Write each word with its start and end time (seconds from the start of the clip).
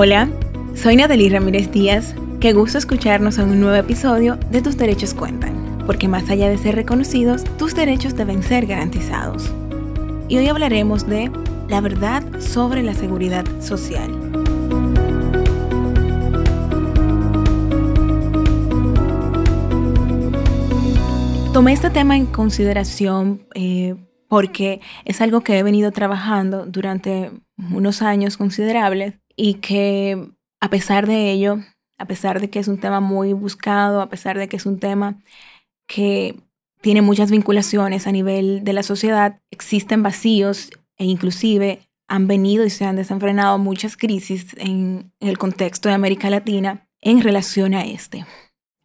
Hola, 0.00 0.28
soy 0.76 0.94
Natalie 0.94 1.28
Ramírez 1.28 1.72
Díaz. 1.72 2.14
Qué 2.38 2.52
gusto 2.52 2.78
escucharnos 2.78 3.36
en 3.38 3.50
un 3.50 3.60
nuevo 3.60 3.74
episodio 3.74 4.36
de 4.52 4.62
Tus 4.62 4.76
Derechos 4.76 5.12
Cuentan, 5.12 5.82
porque 5.86 6.06
más 6.06 6.30
allá 6.30 6.48
de 6.48 6.56
ser 6.56 6.76
reconocidos, 6.76 7.42
tus 7.56 7.74
derechos 7.74 8.14
deben 8.14 8.44
ser 8.44 8.66
garantizados. 8.66 9.52
Y 10.28 10.36
hoy 10.36 10.46
hablaremos 10.46 11.08
de 11.08 11.32
la 11.68 11.80
verdad 11.80 12.22
sobre 12.38 12.84
la 12.84 12.94
seguridad 12.94 13.44
social. 13.60 14.12
Tomé 21.52 21.72
este 21.72 21.90
tema 21.90 22.16
en 22.16 22.26
consideración 22.26 23.48
eh, 23.52 23.96
porque 24.28 24.80
es 25.04 25.20
algo 25.20 25.40
que 25.40 25.58
he 25.58 25.64
venido 25.64 25.90
trabajando 25.90 26.66
durante 26.66 27.32
unos 27.56 28.00
años 28.00 28.36
considerables 28.36 29.14
y 29.38 29.54
que 29.54 30.30
a 30.60 30.68
pesar 30.68 31.06
de 31.06 31.30
ello, 31.30 31.60
a 31.96 32.06
pesar 32.06 32.40
de 32.40 32.50
que 32.50 32.58
es 32.58 32.68
un 32.68 32.78
tema 32.78 33.00
muy 33.00 33.32
buscado, 33.32 34.02
a 34.02 34.10
pesar 34.10 34.36
de 34.36 34.48
que 34.48 34.56
es 34.56 34.66
un 34.66 34.80
tema 34.80 35.16
que 35.86 36.34
tiene 36.82 37.02
muchas 37.02 37.30
vinculaciones 37.30 38.06
a 38.06 38.12
nivel 38.12 38.64
de 38.64 38.72
la 38.72 38.82
sociedad, 38.82 39.40
existen 39.50 40.02
vacíos 40.02 40.70
e 40.96 41.04
inclusive 41.04 41.88
han 42.08 42.26
venido 42.26 42.64
y 42.64 42.70
se 42.70 42.84
han 42.84 42.96
desenfrenado 42.96 43.58
muchas 43.58 43.96
crisis 43.96 44.56
en 44.58 45.12
el 45.20 45.38
contexto 45.38 45.88
de 45.88 45.94
América 45.94 46.30
Latina 46.30 46.88
en 47.00 47.22
relación 47.22 47.74
a 47.74 47.84
este. 47.84 48.26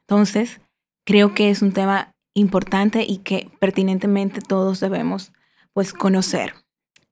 Entonces, 0.01 0.62
creo 1.04 1.34
que 1.34 1.49
es 1.49 1.63
un 1.63 1.71
tema 1.71 2.13
importante 2.35 3.05
y 3.07 3.17
que 3.17 3.49
pertinentemente 3.59 4.40
todos 4.40 4.79
debemos 4.79 5.34
pues 5.73 5.93
conocer 5.93 6.54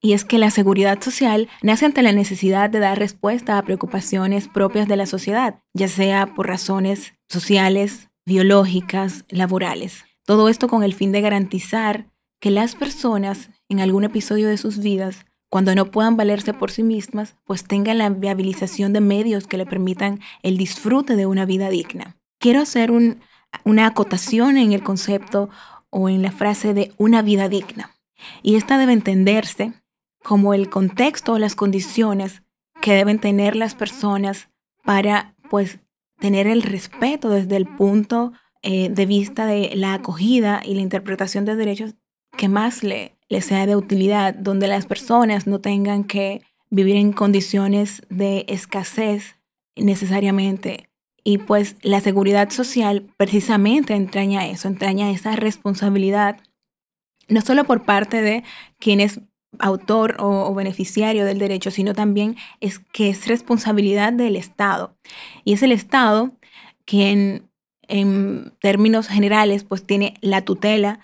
y 0.02 0.14
es 0.14 0.24
que 0.24 0.38
la 0.38 0.50
seguridad 0.50 1.00
social 1.00 1.48
nace 1.62 1.86
ante 1.86 2.02
la 2.02 2.12
necesidad 2.12 2.68
de 2.68 2.80
dar 2.80 2.98
respuesta 2.98 3.56
a 3.56 3.62
preocupaciones 3.62 4.48
propias 4.48 4.88
de 4.88 4.96
la 4.96 5.06
sociedad, 5.06 5.60
ya 5.72 5.86
sea 5.86 6.34
por 6.34 6.48
razones 6.48 7.14
sociales, 7.28 8.10
biológicas, 8.26 9.24
laborales. 9.28 10.04
Todo 10.26 10.48
esto 10.48 10.66
con 10.66 10.82
el 10.82 10.92
fin 10.92 11.12
de 11.12 11.20
garantizar 11.20 12.06
que 12.40 12.50
las 12.50 12.74
personas 12.74 13.50
en 13.68 13.78
algún 13.78 14.02
episodio 14.02 14.48
de 14.48 14.56
sus 14.56 14.78
vidas, 14.78 15.24
cuando 15.48 15.74
no 15.76 15.92
puedan 15.92 16.16
valerse 16.16 16.52
por 16.52 16.72
sí 16.72 16.82
mismas, 16.82 17.36
pues 17.44 17.62
tengan 17.64 17.98
la 17.98 18.10
viabilización 18.10 18.92
de 18.92 19.00
medios 19.00 19.46
que 19.46 19.56
le 19.56 19.66
permitan 19.66 20.18
el 20.42 20.56
disfrute 20.56 21.14
de 21.14 21.26
una 21.26 21.44
vida 21.44 21.70
digna. 21.70 22.16
Quiero 22.40 22.60
hacer 22.60 22.90
una 22.90 23.86
acotación 23.86 24.56
en 24.56 24.72
el 24.72 24.82
concepto 24.82 25.48
o 25.90 26.08
en 26.08 26.22
la 26.22 26.32
frase 26.32 26.74
de 26.74 26.92
una 26.96 27.22
vida 27.22 27.48
digna. 27.48 27.92
Y 28.42 28.56
esta 28.56 28.78
debe 28.78 28.92
entenderse 28.92 29.72
como 30.22 30.54
el 30.54 30.70
contexto 30.70 31.34
o 31.34 31.38
las 31.38 31.54
condiciones 31.54 32.42
que 32.80 32.94
deben 32.94 33.18
tener 33.18 33.56
las 33.56 33.74
personas 33.74 34.48
para 34.84 35.34
pues 35.50 35.78
tener 36.18 36.46
el 36.46 36.62
respeto 36.62 37.28
desde 37.30 37.56
el 37.56 37.66
punto 37.66 38.32
eh, 38.62 38.88
de 38.90 39.06
vista 39.06 39.46
de 39.46 39.72
la 39.74 39.94
acogida 39.94 40.62
y 40.64 40.74
la 40.74 40.82
interpretación 40.82 41.44
de 41.44 41.56
derechos 41.56 41.94
que 42.36 42.48
más 42.48 42.82
le, 42.82 43.16
le 43.28 43.40
sea 43.40 43.66
de 43.66 43.76
utilidad, 43.76 44.34
donde 44.34 44.68
las 44.68 44.86
personas 44.86 45.46
no 45.46 45.60
tengan 45.60 46.04
que 46.04 46.42
vivir 46.70 46.96
en 46.96 47.12
condiciones 47.12 48.02
de 48.08 48.44
escasez 48.48 49.36
necesariamente. 49.76 50.88
Y 51.24 51.38
pues 51.38 51.76
la 51.82 52.00
seguridad 52.00 52.50
social 52.50 53.06
precisamente 53.16 53.94
entraña 53.94 54.46
eso, 54.46 54.68
entraña 54.68 55.10
esa 55.10 55.36
responsabilidad, 55.36 56.40
no 57.28 57.40
solo 57.40 57.64
por 57.64 57.84
parte 57.84 58.22
de 58.22 58.42
quienes 58.78 59.20
autor 59.58 60.16
o, 60.18 60.54
beneficiario 60.54 61.24
del 61.24 61.38
derecho, 61.38 61.70
sino 61.70 61.94
también 61.94 62.36
es 62.60 62.78
que 62.78 63.10
es 63.10 63.26
responsabilidad 63.26 64.12
del 64.12 64.36
Estado. 64.36 64.96
Y 65.44 65.52
es 65.52 65.62
el 65.62 65.72
Estado 65.72 66.32
quien 66.84 67.50
en 67.88 68.54
términos 68.60 69.08
generales 69.08 69.64
pues 69.64 69.84
tiene 69.84 70.14
la 70.20 70.42
tutela 70.42 71.00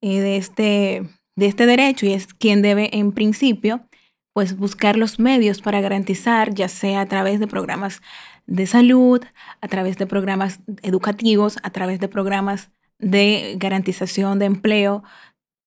eh, 0.00 0.20
de, 0.20 0.36
este, 0.36 1.02
de 1.36 1.46
este 1.46 1.66
derecho 1.66 2.06
y 2.06 2.12
es 2.12 2.32
quien 2.32 2.62
debe 2.62 2.96
en 2.96 3.12
principio 3.12 3.86
pues 4.32 4.56
buscar 4.56 4.96
los 4.96 5.20
medios 5.20 5.60
para 5.62 5.80
garantizar, 5.80 6.52
ya 6.54 6.68
sea 6.68 7.02
a 7.02 7.06
través 7.06 7.38
de 7.38 7.46
programas 7.46 8.02
de 8.46 8.66
salud, 8.66 9.22
a 9.60 9.68
través 9.68 9.96
de 9.96 10.06
programas 10.06 10.58
educativos, 10.82 11.58
a 11.62 11.70
través 11.70 12.00
de 12.00 12.08
programas 12.08 12.70
de 12.98 13.54
garantización 13.58 14.38
de 14.38 14.46
empleo 14.46 15.04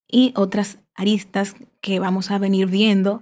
y 0.09 0.33
otras 0.35 0.79
aristas 0.95 1.55
que 1.81 1.99
vamos 1.99 2.31
a 2.31 2.39
venir 2.39 2.67
viendo 2.67 3.21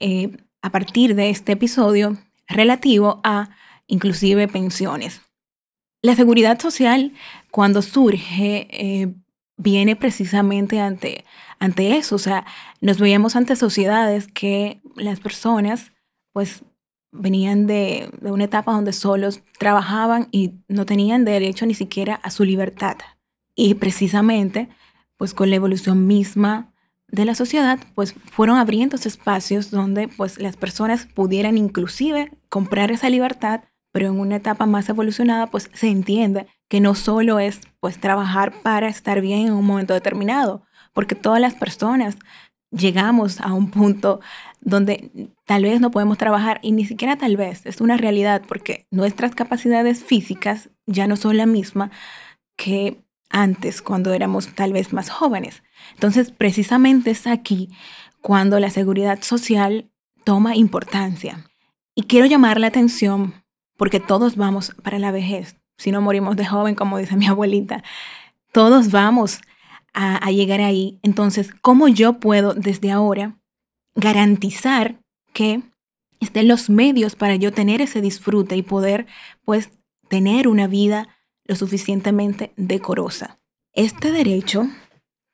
eh, 0.00 0.36
a 0.62 0.70
partir 0.70 1.14
de 1.14 1.30
este 1.30 1.52
episodio 1.52 2.16
relativo 2.48 3.20
a 3.24 3.50
inclusive 3.86 4.48
pensiones. 4.48 5.22
La 6.02 6.14
seguridad 6.14 6.60
social, 6.60 7.12
cuando 7.50 7.82
surge, 7.82 8.68
eh, 8.70 9.14
viene 9.56 9.96
precisamente 9.96 10.80
ante, 10.80 11.24
ante 11.58 11.96
eso. 11.96 12.16
O 12.16 12.18
sea, 12.18 12.44
nos 12.80 12.98
veíamos 12.98 13.36
ante 13.36 13.56
sociedades 13.56 14.28
que 14.28 14.80
las 14.94 15.20
personas, 15.20 15.92
pues, 16.32 16.62
venían 17.12 17.66
de, 17.66 18.10
de 18.20 18.30
una 18.30 18.44
etapa 18.44 18.72
donde 18.72 18.92
solos 18.92 19.40
trabajaban 19.58 20.28
y 20.32 20.54
no 20.68 20.84
tenían 20.84 21.24
derecho 21.24 21.64
ni 21.64 21.74
siquiera 21.74 22.16
a 22.16 22.30
su 22.30 22.44
libertad. 22.44 22.98
Y 23.54 23.74
precisamente, 23.74 24.68
pues, 25.16 25.34
con 25.34 25.50
la 25.50 25.56
evolución 25.56 26.06
misma 26.06 26.72
de 27.08 27.24
la 27.24 27.34
sociedad, 27.34 27.78
pues 27.94 28.14
fueron 28.32 28.58
abriendo 28.58 28.96
espacios 28.96 29.70
donde 29.70 30.08
pues 30.08 30.38
las 30.38 30.56
personas 30.56 31.06
pudieran 31.06 31.56
inclusive 31.56 32.32
comprar 32.48 32.90
esa 32.90 33.08
libertad, 33.10 33.62
pero 33.92 34.08
en 34.08 34.18
una 34.18 34.36
etapa 34.36 34.66
más 34.66 34.88
evolucionada 34.88 35.46
pues 35.46 35.70
se 35.72 35.88
entiende 35.88 36.46
que 36.68 36.80
no 36.80 36.94
solo 36.94 37.38
es 37.38 37.60
pues 37.80 38.00
trabajar 38.00 38.60
para 38.62 38.88
estar 38.88 39.20
bien 39.20 39.46
en 39.46 39.52
un 39.52 39.64
momento 39.64 39.94
determinado, 39.94 40.62
porque 40.92 41.14
todas 41.14 41.40
las 41.40 41.54
personas 41.54 42.16
llegamos 42.70 43.40
a 43.40 43.52
un 43.52 43.70
punto 43.70 44.20
donde 44.60 45.30
tal 45.44 45.62
vez 45.62 45.80
no 45.80 45.92
podemos 45.92 46.18
trabajar 46.18 46.58
y 46.62 46.72
ni 46.72 46.84
siquiera 46.84 47.16
tal 47.16 47.36
vez, 47.36 47.64
es 47.66 47.80
una 47.80 47.96
realidad 47.96 48.42
porque 48.46 48.86
nuestras 48.90 49.34
capacidades 49.34 50.02
físicas 50.02 50.70
ya 50.86 51.06
no 51.06 51.16
son 51.16 51.36
la 51.36 51.46
misma 51.46 51.90
que 52.56 53.05
antes, 53.30 53.82
cuando 53.82 54.12
éramos 54.12 54.54
tal 54.54 54.72
vez 54.72 54.92
más 54.92 55.10
jóvenes. 55.10 55.62
Entonces, 55.94 56.30
precisamente 56.30 57.10
es 57.10 57.26
aquí 57.26 57.70
cuando 58.20 58.58
la 58.60 58.70
seguridad 58.70 59.22
social 59.22 59.90
toma 60.24 60.56
importancia. 60.56 61.44
Y 61.94 62.02
quiero 62.02 62.26
llamar 62.26 62.60
la 62.60 62.66
atención 62.66 63.44
porque 63.76 64.00
todos 64.00 64.36
vamos 64.36 64.74
para 64.82 64.98
la 64.98 65.12
vejez. 65.12 65.56
Si 65.78 65.90
no 65.90 66.00
morimos 66.00 66.36
de 66.36 66.46
joven, 66.46 66.74
como 66.74 66.98
dice 66.98 67.16
mi 67.16 67.26
abuelita, 67.28 67.82
todos 68.52 68.90
vamos 68.90 69.40
a, 69.92 70.16
a 70.16 70.30
llegar 70.30 70.60
ahí. 70.60 70.98
Entonces, 71.02 71.52
¿cómo 71.60 71.88
yo 71.88 72.14
puedo 72.14 72.54
desde 72.54 72.90
ahora 72.90 73.38
garantizar 73.94 75.00
que 75.32 75.62
estén 76.20 76.48
los 76.48 76.70
medios 76.70 77.16
para 77.16 77.36
yo 77.36 77.52
tener 77.52 77.80
ese 77.80 78.00
disfrute 78.00 78.56
y 78.56 78.62
poder, 78.62 79.06
pues, 79.44 79.70
tener 80.08 80.48
una 80.48 80.66
vida 80.66 81.15
lo 81.46 81.56
suficientemente 81.56 82.52
decorosa. 82.56 83.38
Este 83.72 84.10
derecho 84.10 84.68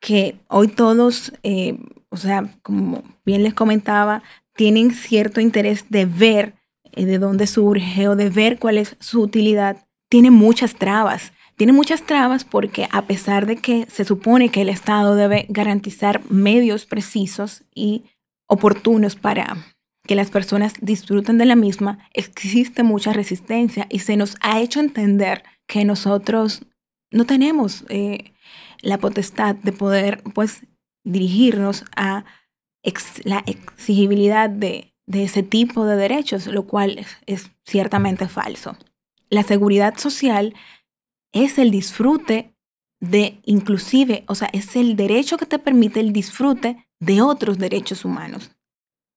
que 0.00 0.36
hoy 0.48 0.68
todos, 0.68 1.32
eh, 1.42 1.78
o 2.10 2.16
sea, 2.16 2.52
como 2.62 3.02
bien 3.24 3.42
les 3.42 3.54
comentaba, 3.54 4.22
tienen 4.54 4.92
cierto 4.92 5.40
interés 5.40 5.86
de 5.90 6.06
ver 6.06 6.54
eh, 6.92 7.06
de 7.06 7.18
dónde 7.18 7.46
surge 7.46 8.08
o 8.08 8.16
de 8.16 8.28
ver 8.28 8.58
cuál 8.58 8.78
es 8.78 8.96
su 9.00 9.22
utilidad, 9.22 9.86
tiene 10.08 10.30
muchas 10.30 10.74
trabas. 10.74 11.32
Tiene 11.56 11.72
muchas 11.72 12.02
trabas 12.02 12.44
porque 12.44 12.88
a 12.90 13.02
pesar 13.02 13.46
de 13.46 13.56
que 13.56 13.86
se 13.90 14.04
supone 14.04 14.48
que 14.48 14.62
el 14.62 14.68
Estado 14.68 15.14
debe 15.14 15.46
garantizar 15.48 16.20
medios 16.30 16.86
precisos 16.86 17.64
y 17.74 18.04
oportunos 18.46 19.14
para 19.14 19.56
que 20.04 20.14
las 20.16 20.30
personas 20.30 20.74
disfruten 20.80 21.38
de 21.38 21.46
la 21.46 21.54
misma, 21.54 21.98
existe 22.12 22.82
mucha 22.82 23.12
resistencia 23.12 23.86
y 23.88 24.00
se 24.00 24.16
nos 24.16 24.36
ha 24.40 24.60
hecho 24.60 24.80
entender 24.80 25.44
que 25.72 25.86
nosotros 25.86 26.66
no 27.10 27.24
tenemos 27.24 27.86
eh, 27.88 28.34
la 28.82 28.98
potestad 28.98 29.54
de 29.54 29.72
poder 29.72 30.22
pues 30.34 30.66
dirigirnos 31.02 31.86
a 31.96 32.26
la 33.24 33.42
exigibilidad 33.46 34.50
de, 34.50 34.92
de, 35.06 35.22
ese 35.22 35.42
tipo 35.42 35.86
de 35.86 35.96
derechos, 35.96 36.46
lo 36.46 36.66
cual 36.66 36.98
es, 36.98 37.16
es 37.24 37.50
ciertamente 37.64 38.28
falso. 38.28 38.76
La 39.30 39.44
seguridad 39.44 39.96
social 39.96 40.54
es 41.32 41.56
el 41.56 41.70
disfrute 41.70 42.54
de 43.00 43.40
inclusive, 43.46 44.24
o 44.28 44.34
sea, 44.34 44.50
es 44.52 44.76
el 44.76 44.94
derecho 44.94 45.38
que 45.38 45.46
te 45.46 45.58
permite 45.58 46.00
el 46.00 46.12
disfrute 46.12 46.86
de 47.00 47.22
otros 47.22 47.56
derechos 47.56 48.04
humanos. 48.04 48.50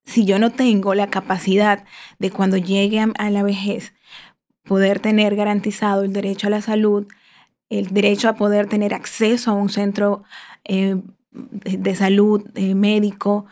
Si 0.06 0.24
yo 0.24 0.40
no 0.40 0.54
tengo 0.54 0.96
la 0.96 1.10
capacidad 1.10 1.84
de 2.18 2.32
cuando 2.32 2.56
llegue 2.56 3.02
a 3.02 3.30
la 3.30 3.44
vejez 3.44 3.94
poder 4.66 5.00
tener 5.00 5.36
garantizado 5.36 6.04
el 6.04 6.14
derecho 6.14 6.48
a 6.48 6.50
la 6.50 6.62
salud, 6.62 7.08
el 7.70 7.88
derecho 7.88 8.30
a 8.30 8.36
poder 8.36 8.68
tener 8.68 8.94
acceso 8.94 9.52
a 9.52 9.54
un 9.54 9.70
centro 9.70 10.24
eh, 10.64 10.98
de, 11.32 11.96
salud 11.96 12.44
eh, 12.56 12.76
médico 12.76 13.46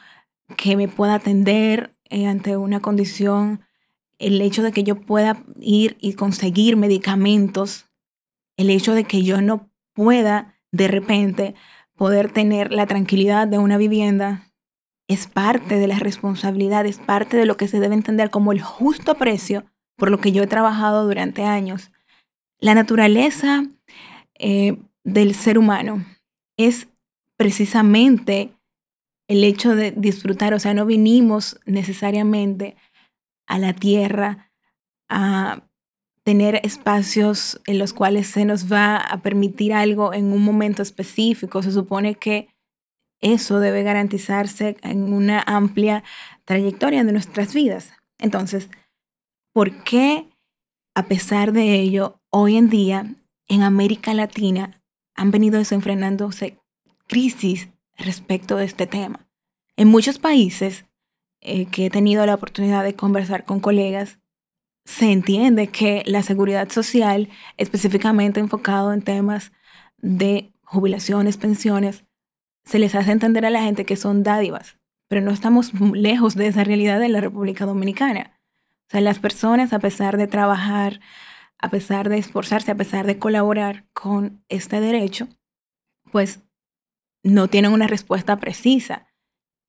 que 0.57 0.75
me 0.75 0.87
pueda 0.87 1.15
atender 1.15 1.91
eh, 2.09 2.27
ante 2.27 2.57
una 2.57 2.79
condición 2.79 3.61
el 4.19 4.41
hecho 4.41 4.63
de 4.63 4.71
que 4.71 4.83
yo 4.83 5.01
pueda 5.01 5.43
ir 5.59 5.97
y 5.99 6.13
conseguir 6.13 6.77
medicamentos, 6.77 7.89
el 8.57 8.69
hecho 8.69 8.93
de 8.93 9.03
que 9.03 9.23
yo 9.23 9.41
no 9.41 9.69
pueda 9.93 10.55
de 10.71 10.87
repente 10.87 11.55
poder 11.95 12.31
tener 12.31 12.71
la 12.71 12.85
tranquilidad 12.87 13.47
de 13.47 13.57
una 13.57 13.77
vivienda, 13.77 14.53
es 15.07 15.27
parte 15.27 15.75
de 15.77 15.87
la 15.87 15.99
responsabilidad, 15.99 16.85
es 16.85 16.99
parte 16.99 17.35
de 17.35 17.45
lo 17.45 17.57
que 17.57 17.67
se 17.67 17.79
debe 17.79 17.95
entender 17.95 18.29
como 18.29 18.51
el 18.51 18.61
justo 18.61 19.15
precio 19.15 19.65
por 19.97 20.11
lo 20.11 20.19
que 20.19 20.31
yo 20.31 20.43
he 20.43 20.47
trabajado 20.47 21.05
durante 21.05 21.43
años. 21.43 21.91
La 22.59 22.75
naturaleza 22.75 23.65
eh, 24.35 24.77
del 25.03 25.35
ser 25.35 25.57
humano 25.57 26.05
es 26.57 26.87
precisamente 27.37 28.53
el 29.27 29.43
hecho 29.43 29.75
de 29.75 29.91
disfrutar, 29.91 30.53
o 30.53 30.59
sea, 30.59 30.73
no 30.73 30.85
vinimos 30.85 31.59
necesariamente 31.65 32.75
a 33.47 33.59
la 33.59 33.73
tierra 33.73 34.51
a 35.09 35.63
tener 36.23 36.61
espacios 36.63 37.61
en 37.65 37.79
los 37.79 37.93
cuales 37.93 38.27
se 38.27 38.45
nos 38.45 38.71
va 38.71 38.97
a 38.97 39.21
permitir 39.21 39.73
algo 39.73 40.13
en 40.13 40.31
un 40.31 40.41
momento 40.41 40.81
específico. 40.81 41.61
Se 41.61 41.71
supone 41.71 42.15
que 42.15 42.47
eso 43.21 43.59
debe 43.59 43.83
garantizarse 43.83 44.77
en 44.81 45.13
una 45.13 45.43
amplia 45.45 46.03
trayectoria 46.45 47.03
de 47.03 47.11
nuestras 47.11 47.53
vidas. 47.53 47.91
Entonces, 48.19 48.69
¿por 49.53 49.83
qué 49.83 50.27
a 50.95 51.05
pesar 51.05 51.53
de 51.53 51.75
ello, 51.75 52.19
hoy 52.29 52.57
en 52.57 52.69
día 52.69 53.15
en 53.47 53.61
América 53.61 54.13
Latina 54.13 54.81
han 55.15 55.31
venido 55.31 55.59
desenfrenándose 55.59 56.59
crisis 57.07 57.69
respecto 57.97 58.57
de 58.57 58.65
este 58.65 58.87
tema? 58.87 59.27
En 59.77 59.87
muchos 59.87 60.19
países 60.19 60.85
eh, 61.41 61.65
que 61.67 61.85
he 61.85 61.89
tenido 61.89 62.25
la 62.25 62.35
oportunidad 62.35 62.83
de 62.83 62.95
conversar 62.95 63.45
con 63.45 63.59
colegas, 63.59 64.19
se 64.85 65.11
entiende 65.11 65.67
que 65.67 66.03
la 66.05 66.23
seguridad 66.23 66.69
social, 66.69 67.29
específicamente 67.57 68.39
enfocado 68.39 68.91
en 68.91 69.01
temas 69.01 69.51
de 69.97 70.51
jubilaciones, 70.63 71.37
pensiones, 71.37 72.05
se 72.65 72.79
les 72.79 72.95
hace 72.95 73.11
entender 73.11 73.45
a 73.45 73.49
la 73.49 73.63
gente 73.63 73.85
que 73.85 73.95
son 73.95 74.23
dádivas, 74.23 74.77
pero 75.07 75.21
no 75.21 75.31
estamos 75.31 75.73
lejos 75.93 76.35
de 76.35 76.47
esa 76.47 76.63
realidad 76.63 77.01
en 77.03 77.13
la 77.13 77.21
República 77.21 77.65
Dominicana. 77.65 78.32
Sea, 78.93 79.01
las 79.01 79.17
personas, 79.17 79.73
a 79.73 79.79
pesar 79.79 80.17
de 80.17 80.27
trabajar, 80.27 80.99
a 81.57 81.71
pesar 81.71 82.09
de 82.09 82.19
esforzarse, 82.19 82.69
a 82.69 82.75
pesar 82.75 83.07
de 83.07 83.17
colaborar 83.17 83.87
con 83.91 84.45
este 84.49 84.79
derecho, 84.81 85.27
pues 86.11 86.41
no 87.23 87.47
tienen 87.47 87.73
una 87.73 87.87
respuesta 87.87 88.37
precisa 88.37 89.07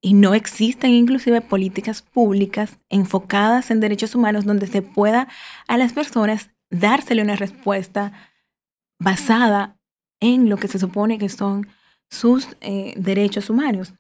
y 0.03 0.12
no 0.12 0.35
existen 0.35 0.91
inclusive 0.91 1.41
políticas 1.41 2.03
públicas 2.03 2.79
enfocadas 2.91 3.71
en 3.71 3.81
derechos 3.81 4.15
humanos 4.15 4.44
donde 4.44 4.67
se 4.67 4.82
pueda 4.82 5.26
a 5.69 5.79
las 5.79 5.94
personas 5.94 6.50
dársele 6.69 7.23
una 7.23 7.37
respuesta 7.37 8.12
basada 8.99 9.81
en 10.21 10.50
lo 10.50 10.59
que 10.59 10.69
se 10.69 10.79
supone 10.79 11.17
que 11.17 11.31
son 11.31 11.69
sus 12.11 12.59
eh, 12.61 12.93
derechos 12.99 13.49
humanos. 13.49 13.94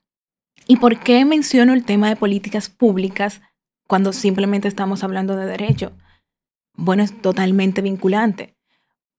¿Y 0.66 0.76
por 0.76 1.00
qué 1.00 1.24
menciono 1.24 1.72
el 1.72 1.86
tema 1.86 2.10
de 2.10 2.16
políticas 2.16 2.68
públicas 2.68 3.40
cuando 3.86 4.12
simplemente 4.12 4.68
estamos 4.68 5.04
hablando 5.04 5.36
de 5.36 5.46
derecho? 5.46 5.92
Bueno, 6.76 7.02
es 7.02 7.20
totalmente 7.20 7.82
vinculante, 7.82 8.56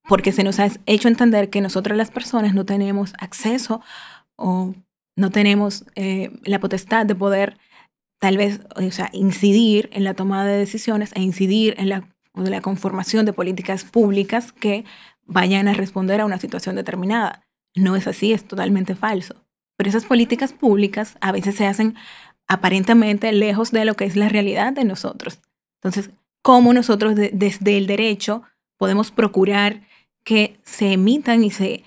porque 0.08 0.32
se 0.32 0.44
nos 0.44 0.60
ha 0.60 0.70
hecho 0.86 1.08
entender 1.08 1.50
que 1.50 1.62
nosotras 1.62 1.98
las 1.98 2.12
personas 2.12 2.54
no 2.54 2.66
tenemos 2.66 3.14
acceso 3.20 3.82
o 4.36 4.74
no 5.16 5.30
tenemos 5.32 5.86
eh, 5.96 6.32
la 6.44 6.60
potestad 6.60 7.06
de 7.06 7.16
poder 7.16 7.58
tal 8.20 8.38
vez, 8.38 8.62
o 8.76 8.92
sea, 8.92 9.10
incidir 9.14 9.90
en 9.94 10.04
la 10.04 10.14
toma 10.14 10.46
de 10.46 10.58
decisiones 10.58 11.12
e 11.16 11.22
incidir 11.22 11.76
en 11.78 11.90
la, 11.90 12.10
la 12.34 12.62
conformación 12.62 13.26
de 13.26 13.34
políticas 13.34 13.84
públicas 13.84 14.52
que 14.52 14.86
vayan 15.26 15.68
a 15.68 15.74
responder 15.74 16.22
a 16.22 16.26
una 16.26 16.40
situación 16.40 16.76
determinada. 16.76 17.44
No 17.76 17.96
es 17.96 18.08
así, 18.08 18.34
es 18.34 18.48
totalmente 18.48 18.96
falso. 18.96 19.46
Pero 19.78 19.90
esas 19.90 20.06
políticas 20.06 20.54
públicas 20.54 21.18
a 21.20 21.32
veces 21.32 21.56
se 21.56 21.68
hacen 21.68 21.96
aparentemente 22.48 23.32
lejos 23.32 23.72
de 23.72 23.86
lo 23.86 23.96
que 23.96 24.06
es 24.06 24.16
la 24.16 24.30
realidad 24.30 24.74
de 24.74 24.86
nosotros. 24.86 25.40
Entonces, 25.82 26.12
¿cómo 26.42 26.74
nosotros 26.74 27.16
desde 27.16 27.78
el 27.78 27.88
derecho 27.88 28.44
podemos 28.78 29.12
procurar 29.12 29.82
que 30.24 30.60
se 30.64 30.94
emitan 30.94 31.44
y 31.44 31.52
se 31.52 31.84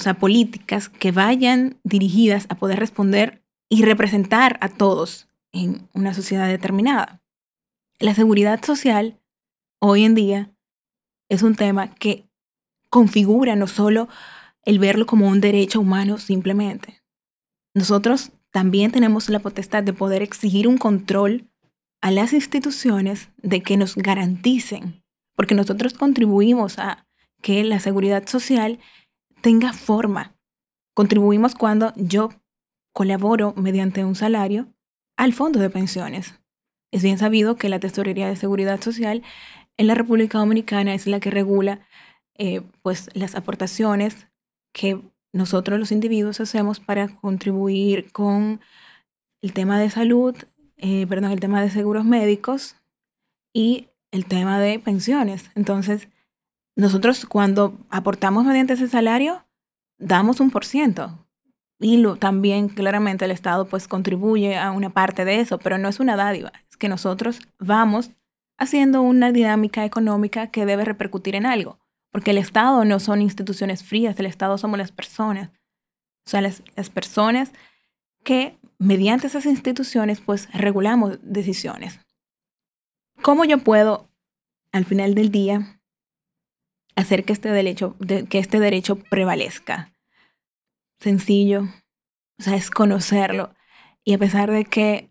o 0.00 0.02
sea, 0.02 0.14
políticas 0.14 0.88
que 0.88 1.12
vayan 1.12 1.78
dirigidas 1.84 2.46
a 2.48 2.54
poder 2.54 2.78
responder 2.78 3.44
y 3.68 3.84
representar 3.84 4.58
a 4.62 4.70
todos 4.70 5.28
en 5.52 5.88
una 5.92 6.14
sociedad 6.14 6.48
determinada. 6.48 7.22
La 7.98 8.14
seguridad 8.14 8.64
social 8.64 9.20
hoy 9.78 10.04
en 10.04 10.14
día 10.14 10.50
es 11.28 11.42
un 11.42 11.54
tema 11.54 11.94
que 11.94 12.26
configura 12.88 13.56
no 13.56 13.66
solo 13.66 14.08
el 14.64 14.78
verlo 14.78 15.04
como 15.04 15.28
un 15.28 15.42
derecho 15.42 15.80
humano 15.80 16.16
simplemente. 16.16 17.02
Nosotros 17.74 18.32
también 18.50 18.90
tenemos 18.90 19.28
la 19.28 19.38
potestad 19.38 19.82
de 19.82 19.92
poder 19.92 20.22
exigir 20.22 20.66
un 20.66 20.78
control 20.78 21.48
a 22.00 22.10
las 22.10 22.32
instituciones 22.32 23.30
de 23.36 23.62
que 23.62 23.76
nos 23.76 23.94
garanticen, 23.94 25.02
porque 25.36 25.54
nosotros 25.54 25.94
contribuimos 25.94 26.78
a 26.78 27.06
que 27.42 27.62
la 27.64 27.80
seguridad 27.80 28.26
social 28.26 28.78
tenga 29.40 29.72
forma. 29.72 30.36
Contribuimos 30.94 31.54
cuando 31.54 31.92
yo 31.96 32.30
colaboro 32.92 33.54
mediante 33.56 34.04
un 34.04 34.14
salario 34.14 34.72
al 35.16 35.32
fondo 35.32 35.60
de 35.60 35.70
pensiones. 35.70 36.40
Es 36.90 37.02
bien 37.02 37.18
sabido 37.18 37.56
que 37.56 37.68
la 37.68 37.78
Tesorería 37.78 38.28
de 38.28 38.36
Seguridad 38.36 38.80
Social 38.80 39.22
en 39.76 39.86
la 39.86 39.94
República 39.94 40.38
Dominicana 40.38 40.94
es 40.94 41.06
la 41.06 41.20
que 41.20 41.30
regula 41.30 41.86
eh, 42.36 42.62
pues, 42.82 43.08
las 43.14 43.34
aportaciones 43.34 44.26
que 44.72 45.00
nosotros 45.32 45.78
los 45.78 45.92
individuos 45.92 46.40
hacemos 46.40 46.80
para 46.80 47.08
contribuir 47.08 48.10
con 48.12 48.60
el 49.42 49.52
tema 49.52 49.78
de 49.78 49.90
salud, 49.90 50.36
eh, 50.76 51.06
perdón, 51.06 51.32
el 51.32 51.40
tema 51.40 51.62
de 51.62 51.70
seguros 51.70 52.04
médicos 52.04 52.76
y 53.52 53.88
el 54.10 54.26
tema 54.26 54.60
de 54.60 54.78
pensiones. 54.78 55.50
Entonces, 55.54 56.08
nosotros 56.76 57.26
cuando 57.26 57.78
aportamos 57.90 58.44
mediante 58.44 58.74
ese 58.74 58.88
salario, 58.88 59.44
damos 59.98 60.40
un 60.40 60.50
por 60.50 60.64
ciento. 60.64 61.26
Y 61.78 61.96
lo, 61.96 62.16
también 62.16 62.68
claramente 62.68 63.24
el 63.24 63.30
Estado 63.30 63.66
pues 63.66 63.88
contribuye 63.88 64.58
a 64.58 64.70
una 64.70 64.90
parte 64.90 65.24
de 65.24 65.40
eso, 65.40 65.58
pero 65.58 65.78
no 65.78 65.88
es 65.88 65.98
una 65.98 66.16
dádiva, 66.16 66.52
es 66.68 66.76
que 66.76 66.88
nosotros 66.88 67.40
vamos 67.58 68.10
haciendo 68.58 69.00
una 69.00 69.32
dinámica 69.32 69.86
económica 69.86 70.48
que 70.48 70.66
debe 70.66 70.84
repercutir 70.84 71.34
en 71.34 71.46
algo, 71.46 71.78
porque 72.10 72.32
el 72.32 72.38
Estado 72.38 72.84
no 72.84 73.00
son 73.00 73.22
instituciones 73.22 73.84
frías, 73.84 74.18
el 74.18 74.26
Estado 74.26 74.58
somos 74.58 74.78
las 74.78 74.92
personas, 74.92 75.50
o 76.26 76.30
sea, 76.30 76.40
las, 76.40 76.62
las 76.76 76.90
personas 76.90 77.52
que 78.24 78.58
mediante 78.78 79.26
esas 79.26 79.46
instituciones 79.46 80.20
pues 80.20 80.48
regulamos 80.52 81.18
decisiones. 81.22 82.00
¿Cómo 83.22 83.44
yo 83.44 83.58
puedo 83.58 84.10
al 84.72 84.84
final 84.84 85.14
del 85.14 85.30
día 85.30 85.80
hacer 86.96 87.24
que 87.24 87.32
este 87.32 87.50
derecho, 87.50 87.96
que 88.28 88.38
este 88.38 88.60
derecho 88.60 88.96
prevalezca. 88.96 89.92
Sencillo, 91.00 91.62
o 92.38 92.42
sea, 92.42 92.56
es 92.56 92.70
conocerlo. 92.70 93.54
Y 94.04 94.14
a 94.14 94.18
pesar 94.18 94.50
de 94.50 94.64
que 94.64 95.10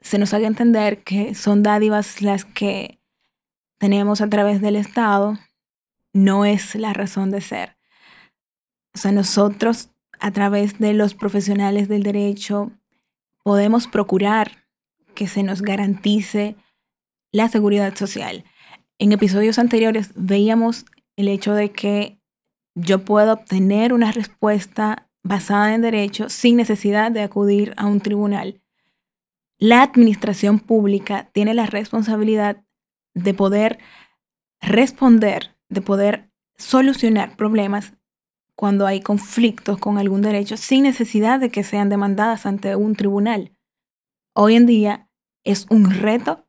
se 0.00 0.18
nos 0.18 0.32
haga 0.34 0.46
entender 0.46 1.02
que 1.02 1.34
son 1.34 1.62
dádivas 1.62 2.22
las 2.22 2.44
que 2.44 3.00
tenemos 3.78 4.20
a 4.20 4.28
través 4.28 4.60
del 4.60 4.76
Estado, 4.76 5.38
no 6.12 6.44
es 6.44 6.74
la 6.74 6.92
razón 6.92 7.30
de 7.30 7.40
ser. 7.40 7.76
O 8.94 8.98
sea, 8.98 9.12
nosotros 9.12 9.90
a 10.20 10.30
través 10.32 10.78
de 10.78 10.94
los 10.94 11.14
profesionales 11.14 11.88
del 11.88 12.02
derecho 12.02 12.72
podemos 13.44 13.86
procurar 13.86 14.66
que 15.14 15.28
se 15.28 15.42
nos 15.42 15.62
garantice 15.62 16.56
la 17.32 17.48
seguridad 17.48 17.94
social. 17.94 18.44
En 18.98 19.12
episodios 19.12 19.58
anteriores 19.58 20.12
veíamos 20.16 20.86
el 21.16 21.28
hecho 21.28 21.54
de 21.54 21.72
que 21.72 22.18
yo 22.74 23.04
puedo 23.04 23.32
obtener 23.32 23.92
una 23.92 24.12
respuesta 24.12 25.08
basada 25.22 25.74
en 25.74 25.82
derecho 25.82 26.28
sin 26.28 26.56
necesidad 26.56 27.10
de 27.10 27.22
acudir 27.22 27.74
a 27.76 27.86
un 27.86 28.00
tribunal. 28.00 28.62
La 29.58 29.82
administración 29.82 30.60
pública 30.60 31.28
tiene 31.32 31.54
la 31.54 31.66
responsabilidad 31.66 32.64
de 33.14 33.34
poder 33.34 33.78
responder, 34.60 35.56
de 35.68 35.80
poder 35.80 36.30
solucionar 36.56 37.36
problemas 37.36 37.94
cuando 38.54 38.86
hay 38.86 39.00
conflictos 39.00 39.78
con 39.78 39.98
algún 39.98 40.22
derecho 40.22 40.56
sin 40.56 40.82
necesidad 40.82 41.38
de 41.38 41.50
que 41.50 41.62
sean 41.62 41.88
demandadas 41.88 42.46
ante 42.46 42.74
un 42.74 42.96
tribunal. 42.96 43.52
Hoy 44.34 44.56
en 44.56 44.66
día 44.66 45.08
es 45.44 45.66
un 45.70 45.90
reto 45.90 46.46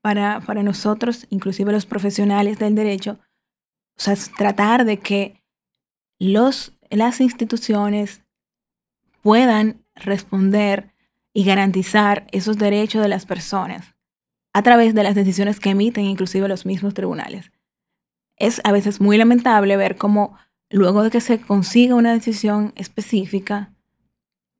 para, 0.00 0.40
para 0.40 0.62
nosotros, 0.62 1.26
inclusive 1.30 1.72
los 1.72 1.84
profesionales 1.84 2.58
del 2.58 2.74
derecho, 2.74 3.18
o 3.98 4.00
sea, 4.00 4.14
tratar 4.36 4.84
de 4.84 4.98
que 4.98 5.42
los, 6.18 6.76
las 6.90 7.20
instituciones 7.20 8.22
puedan 9.22 9.84
responder 9.94 10.94
y 11.34 11.44
garantizar 11.44 12.26
esos 12.32 12.56
derechos 12.56 13.02
de 13.02 13.08
las 13.08 13.26
personas. 13.26 13.94
a 14.54 14.62
través 14.62 14.94
de 14.94 15.02
las 15.02 15.14
decisiones 15.14 15.60
que 15.60 15.68
emiten 15.68 16.06
inclusive 16.06 16.48
los 16.48 16.64
mismos 16.64 16.94
tribunales. 16.94 17.52
Es 18.36 18.60
a 18.64 18.72
veces 18.72 19.00
muy 19.00 19.16
lamentable 19.16 19.76
ver 19.76 19.96
cómo 19.96 20.36
luego 20.70 21.02
de 21.02 21.10
que 21.10 21.20
se 21.20 21.40
consiga 21.40 21.94
una 21.94 22.12
decisión 22.12 22.72
específica, 22.76 23.72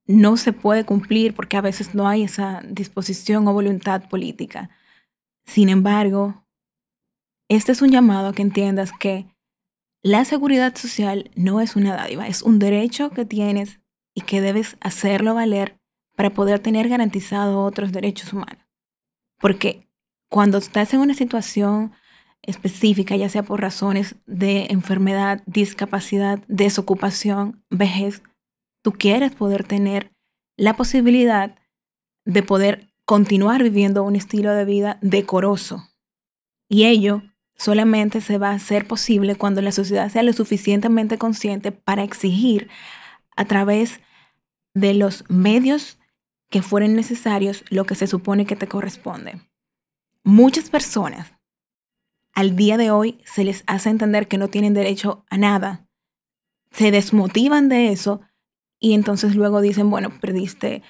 no 0.06 0.36
se 0.36 0.52
puede 0.52 0.84
cumplir 0.84 1.34
porque 1.34 1.56
a 1.56 1.60
veces 1.60 1.94
no 1.94 2.06
hay 2.06 2.22
esa 2.22 2.62
disposición 2.68 3.48
o 3.48 3.52
voluntad 3.52 4.08
política. 4.08 4.70
Sin 5.44 5.68
embargo, 5.68 6.44
este 7.48 7.72
es 7.72 7.82
un 7.82 7.90
llamado 7.90 8.28
a 8.28 8.32
que 8.32 8.42
entiendas 8.42 8.92
que 8.92 9.26
la 10.02 10.24
seguridad 10.24 10.76
social 10.76 11.30
no 11.34 11.60
es 11.60 11.74
una 11.74 11.96
dádiva, 11.96 12.28
es 12.28 12.42
un 12.42 12.58
derecho 12.58 13.10
que 13.10 13.24
tienes 13.24 13.80
y 14.14 14.20
que 14.22 14.40
debes 14.40 14.76
hacerlo 14.80 15.34
valer 15.34 15.80
para 16.14 16.30
poder 16.30 16.60
tener 16.60 16.88
garantizado 16.88 17.62
otros 17.62 17.92
derechos 17.92 18.32
humanos. 18.32 18.64
Porque 19.38 19.88
cuando 20.28 20.58
estás 20.58 20.94
en 20.94 21.00
una 21.00 21.14
situación 21.14 21.92
específica, 22.42 23.16
ya 23.16 23.28
sea 23.28 23.42
por 23.42 23.60
razones 23.60 24.16
de 24.26 24.66
enfermedad, 24.70 25.42
discapacidad, 25.46 26.38
desocupación, 26.48 27.64
vejez, 27.70 28.22
tú 28.82 28.92
quieres 28.92 29.34
poder 29.34 29.64
tener 29.64 30.12
la 30.56 30.74
posibilidad 30.74 31.56
de 32.24 32.42
poder 32.42 32.92
continuar 33.04 33.62
viviendo 33.62 34.02
un 34.02 34.16
estilo 34.16 34.52
de 34.52 34.64
vida 34.64 34.98
decoroso. 35.00 35.88
Y 36.68 36.84
ello 36.84 37.22
solamente 37.56 38.20
se 38.20 38.38
va 38.38 38.50
a 38.50 38.54
hacer 38.54 38.86
posible 38.86 39.36
cuando 39.36 39.62
la 39.62 39.72
sociedad 39.72 40.10
sea 40.10 40.22
lo 40.22 40.32
suficientemente 40.32 41.18
consciente 41.18 41.72
para 41.72 42.02
exigir 42.02 42.68
a 43.36 43.44
través 43.44 44.00
de 44.74 44.94
los 44.94 45.24
medios 45.28 45.98
que 46.50 46.62
fueren 46.62 46.94
necesarios 46.94 47.64
lo 47.70 47.84
que 47.84 47.94
se 47.94 48.06
supone 48.06 48.46
que 48.46 48.56
te 48.56 48.68
corresponde. 48.68 49.40
Muchas 50.22 50.70
personas 50.70 51.35
al 52.36 52.54
día 52.54 52.76
de 52.76 52.90
hoy 52.90 53.18
se 53.24 53.44
les 53.44 53.64
hace 53.66 53.88
entender 53.88 54.28
que 54.28 54.36
no 54.36 54.48
tienen 54.48 54.74
derecho 54.74 55.24
a 55.30 55.38
nada. 55.38 55.88
Se 56.70 56.90
desmotivan 56.90 57.70
de 57.70 57.88
eso 57.88 58.20
y 58.78 58.92
entonces 58.92 59.34
luego 59.34 59.62
dicen, 59.62 59.88
bueno, 59.88 60.10
perdiste 60.20 60.82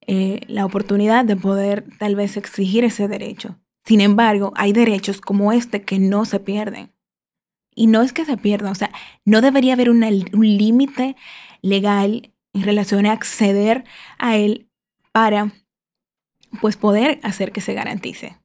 eh, 0.00 0.40
la 0.48 0.64
oportunidad 0.64 1.26
de 1.26 1.36
poder 1.36 1.84
tal 1.98 2.16
vez 2.16 2.38
exigir 2.38 2.84
ese 2.84 3.06
derecho. 3.06 3.60
Sin 3.84 4.00
embargo, 4.00 4.54
hay 4.56 4.72
derechos 4.72 5.20
como 5.20 5.52
este 5.52 5.82
que 5.82 5.98
no 5.98 6.24
se 6.24 6.40
pierden. 6.40 6.94
Y 7.74 7.86
no 7.86 8.00
es 8.00 8.14
que 8.14 8.24
se 8.24 8.38
pierdan, 8.38 8.72
o 8.72 8.74
sea, 8.74 8.90
no 9.26 9.42
debería 9.42 9.74
haber 9.74 9.90
un 9.90 10.00
límite 10.56 11.16
legal 11.60 12.32
en 12.54 12.62
relación 12.62 13.04
a 13.04 13.12
acceder 13.12 13.84
a 14.18 14.38
él 14.38 14.70
para 15.12 15.52
pues 16.62 16.78
poder 16.78 17.20
hacer 17.22 17.52
que 17.52 17.60
se 17.60 17.74
garantice. 17.74 18.38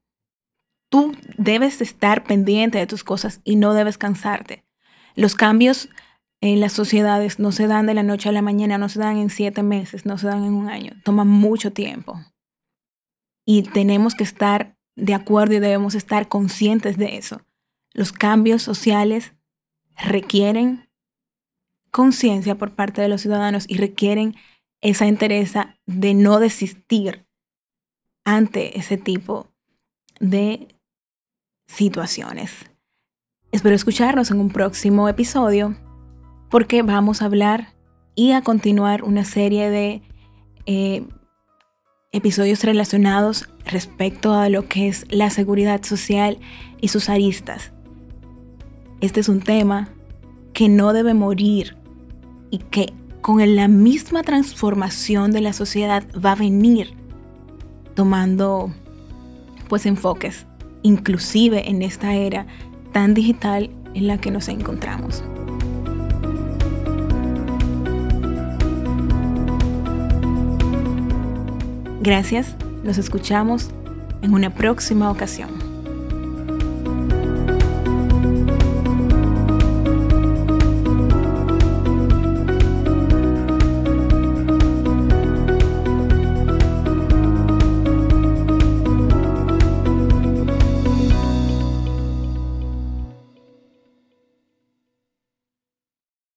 Tú 0.89 1.15
debes 1.37 1.81
estar 1.81 2.23
pendiente 2.23 2.77
de 2.77 2.87
tus 2.87 3.03
cosas 3.03 3.41
y 3.43 3.55
no 3.55 3.73
debes 3.73 3.97
cansarte. 3.97 4.65
Los 5.15 5.35
cambios 5.35 5.89
en 6.41 6.59
las 6.59 6.73
sociedades 6.73 7.39
no 7.39 7.51
se 7.51 7.67
dan 7.67 7.85
de 7.85 7.93
la 7.93 8.03
noche 8.03 8.29
a 8.29 8.31
la 8.31 8.41
mañana, 8.41 8.77
no 8.77 8.89
se 8.89 8.99
dan 8.99 9.17
en 9.17 9.29
siete 9.29 9.61
meses, 9.61 10.05
no 10.05 10.17
se 10.17 10.27
dan 10.27 10.43
en 10.43 10.53
un 10.53 10.69
año, 10.69 10.93
toma 11.03 11.25
mucho 11.25 11.71
tiempo. 11.73 12.19
Y 13.45 13.63
tenemos 13.63 14.15
que 14.15 14.23
estar 14.23 14.77
de 14.95 15.13
acuerdo 15.13 15.55
y 15.55 15.59
debemos 15.59 15.95
estar 15.95 16.27
conscientes 16.27 16.97
de 16.97 17.17
eso. 17.17 17.41
Los 17.93 18.11
cambios 18.11 18.61
sociales 18.61 19.33
requieren 19.95 20.89
conciencia 21.91 22.55
por 22.55 22.75
parte 22.75 23.01
de 23.01 23.09
los 23.09 23.21
ciudadanos 23.21 23.65
y 23.67 23.77
requieren 23.77 24.35
esa 24.81 25.07
interesa 25.07 25.77
de 25.85 26.13
no 26.13 26.39
desistir 26.39 27.25
ante 28.23 28.77
ese 28.77 28.97
tipo 28.97 29.51
de 30.19 30.67
situaciones. 31.69 32.51
Espero 33.51 33.75
escucharnos 33.75 34.31
en 34.31 34.41
un 34.41 34.49
próximo 34.49 35.07
episodio 35.07 35.75
porque 36.49 36.81
vamos 36.81 37.21
a 37.21 37.25
hablar 37.25 37.73
y 38.15 38.31
a 38.31 38.41
continuar 38.41 39.03
una 39.03 39.23
serie 39.23 39.69
de 39.69 40.01
eh, 40.65 41.03
episodios 42.11 42.63
relacionados 42.63 43.49
respecto 43.65 44.33
a 44.33 44.49
lo 44.49 44.67
que 44.67 44.87
es 44.87 45.05
la 45.09 45.29
seguridad 45.29 45.83
social 45.83 46.39
y 46.81 46.89
sus 46.89 47.07
aristas. 47.07 47.71
Este 48.99 49.19
es 49.19 49.29
un 49.29 49.39
tema 49.39 49.89
que 50.53 50.67
no 50.67 50.91
debe 50.91 51.13
morir 51.13 51.77
y 52.49 52.57
que 52.57 52.93
con 53.21 53.55
la 53.55 53.67
misma 53.67 54.23
transformación 54.23 55.31
de 55.31 55.41
la 55.41 55.53
sociedad 55.53 56.03
va 56.13 56.31
a 56.33 56.35
venir 56.35 56.93
tomando 57.95 58.73
pues 59.67 59.85
enfoques, 59.85 60.47
inclusive 60.83 61.69
en 61.69 61.81
esta 61.81 62.13
era 62.13 62.45
tan 62.91 63.13
digital 63.13 63.69
en 63.93 64.07
la 64.07 64.17
que 64.17 64.31
nos 64.31 64.47
encontramos. 64.47 65.23
Gracias, 72.01 72.55
nos 72.83 72.97
escuchamos 72.97 73.69
en 74.21 74.33
una 74.33 74.53
próxima 74.53 75.11
ocasión. 75.11 75.68